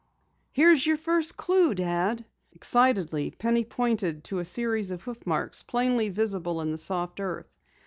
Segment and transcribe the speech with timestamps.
[0.51, 6.09] "Here's your first clue, Dad!" Excitedly, Penny pointed to a series of hoof marks plainly
[6.09, 7.55] visible in the soft earth.